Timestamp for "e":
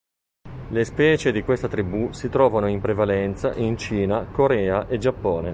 4.87-4.97